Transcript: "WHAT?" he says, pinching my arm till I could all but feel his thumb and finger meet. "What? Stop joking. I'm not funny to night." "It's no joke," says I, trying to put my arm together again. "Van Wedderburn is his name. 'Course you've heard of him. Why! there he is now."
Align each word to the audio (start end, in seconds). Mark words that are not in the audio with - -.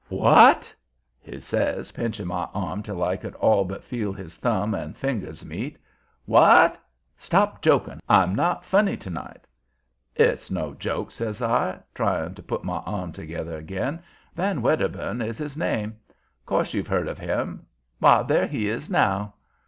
"WHAT?" 0.09 0.73
he 1.21 1.39
says, 1.39 1.91
pinching 1.91 2.25
my 2.25 2.45
arm 2.55 2.81
till 2.81 3.03
I 3.03 3.17
could 3.17 3.35
all 3.35 3.63
but 3.65 3.83
feel 3.83 4.11
his 4.11 4.35
thumb 4.35 4.73
and 4.73 4.97
finger 4.97 5.31
meet. 5.45 5.77
"What? 6.25 6.79
Stop 7.17 7.61
joking. 7.61 7.99
I'm 8.09 8.33
not 8.33 8.65
funny 8.65 8.97
to 8.97 9.09
night." 9.11 9.45
"It's 10.15 10.49
no 10.49 10.73
joke," 10.73 11.11
says 11.11 11.39
I, 11.39 11.81
trying 11.93 12.33
to 12.33 12.41
put 12.41 12.63
my 12.63 12.77
arm 12.77 13.11
together 13.11 13.55
again. 13.55 14.01
"Van 14.33 14.63
Wedderburn 14.63 15.21
is 15.21 15.37
his 15.37 15.55
name. 15.55 15.95
'Course 16.47 16.73
you've 16.73 16.87
heard 16.87 17.07
of 17.07 17.19
him. 17.19 17.67
Why! 17.99 18.23
there 18.23 18.47
he 18.47 18.69
is 18.69 18.89
now." 18.89 19.35